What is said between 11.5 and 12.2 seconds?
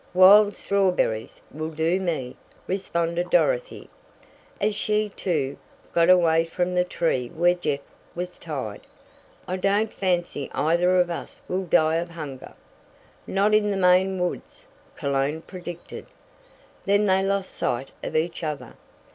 die of